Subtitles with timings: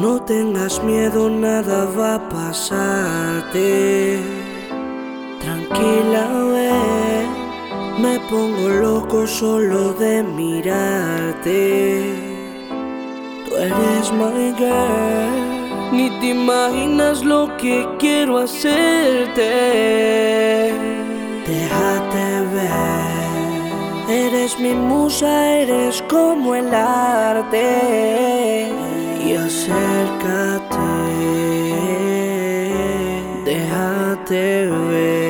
[0.00, 4.20] No tengas miedo, nada va a pasarte.
[5.40, 7.26] Tranquila, ve.
[7.98, 11.58] Me pongo loco solo de mirarte.
[13.44, 15.58] Tú eres my girl.
[15.90, 19.50] Ni te imaginas lo que quiero hacerte.
[21.44, 23.27] Déjate ver.
[24.08, 28.72] Eres mi musa, eres como el arte.
[29.22, 30.78] Y acércate.
[33.44, 35.28] Déjate ver.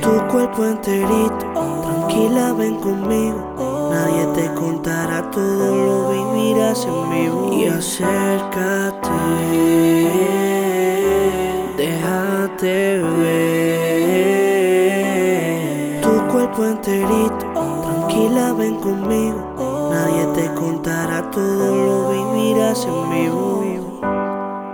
[0.00, 1.44] Tu cuerpo enterito.
[1.84, 3.90] Tranquila, ven conmigo.
[3.92, 7.52] Nadie te contará todo, lo vivirás en vivo.
[7.52, 9.10] Y acércate,
[11.76, 13.49] déjate ver.
[16.50, 17.46] Cuerpo enterito,
[17.82, 19.90] tranquila, ven conmigo.
[19.92, 23.60] Nadie te contará todo, lo vivirás en vivo.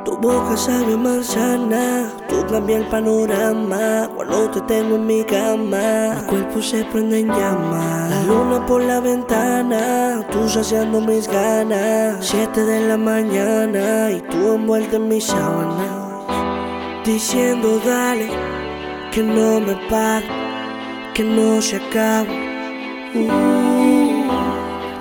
[0.04, 4.08] Tu boca sabe manzana, tú cambias el panorama.
[4.14, 8.10] Cuando te tengo en mi cama, mi cuerpo se prende en llamas.
[8.10, 12.24] La luna por la ventana, tú saciando mis ganas.
[12.24, 16.04] Siete de la mañana y tú envuelta en mi sábana.
[17.04, 18.28] Diciendo dale,
[19.12, 20.45] que no me pare,
[21.17, 22.28] que no se acabe.
[23.14, 24.28] Uh,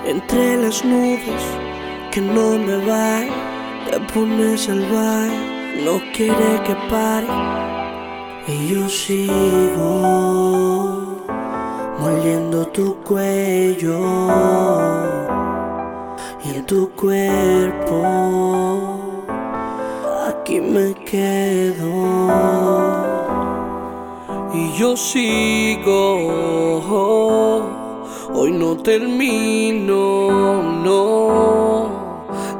[0.06, 1.44] entre las nubes,
[2.10, 3.34] que no me vaya.
[3.84, 7.28] Te pones salvaje, no quiere que pare.
[8.48, 9.92] Y yo sigo
[12.00, 14.00] moliendo tu cuello
[16.44, 17.98] y en tu cuerpo.
[20.28, 22.55] Aquí me quedo.
[24.76, 25.96] Yo sigo.
[28.34, 31.86] Hoy no termino, no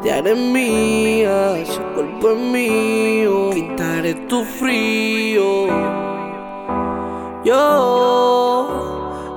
[0.02, 5.66] te haré mía, ese cuerpo es mío, quitaré tu frío.
[7.44, 8.68] Yo,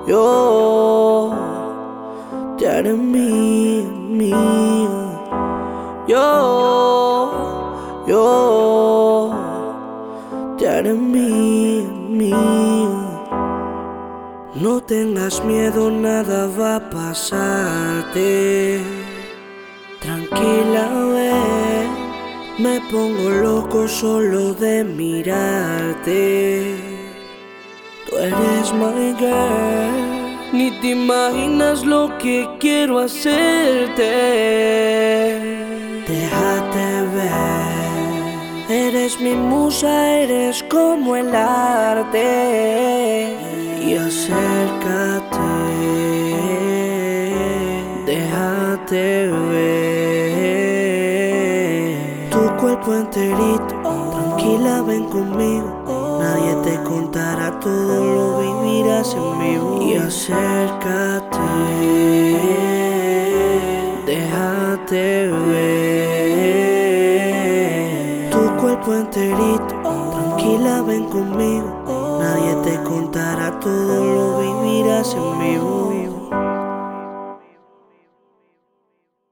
[0.08, 1.32] yo,
[2.58, 4.38] te haré mía, mía.
[6.08, 7.32] Yo,
[8.08, 9.32] yo,
[10.70, 11.88] haré mía,
[12.20, 13.10] mía.
[14.56, 18.82] No tengas miedo, nada va a pasarte.
[20.00, 21.32] Tranquila, ve,
[22.58, 26.20] me pongo loco solo de mirarte.
[28.06, 34.10] Tú eres my girl, ni te imaginas lo que quiero hacerte.
[36.08, 36.99] Déjate
[38.70, 43.36] eres mi musa, eres como el arte.
[43.82, 45.40] Y acércate,
[48.06, 50.60] déjate ver.
[52.30, 53.74] Tu cuerpo enterito,
[54.12, 56.20] tranquila, ven conmigo.
[56.22, 59.82] Nadie te contará todo, lo vivirás en vivo.
[59.82, 61.40] Y acércate,
[64.06, 66.39] déjate ver.
[68.90, 72.20] Tranquila, ven conmigo.
[72.20, 75.99] Nadie te contará todo, lo vivirás en vivo.